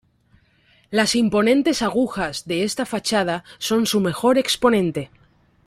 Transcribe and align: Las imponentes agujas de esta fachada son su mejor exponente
Las 0.89 1.13
imponentes 1.15 1.83
agujas 1.83 2.47
de 2.47 2.63
esta 2.63 2.87
fachada 2.87 3.43
son 3.59 3.85
su 3.85 3.99
mejor 3.99 4.39
exponente 4.39 5.11